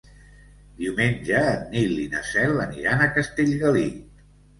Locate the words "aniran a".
2.65-3.11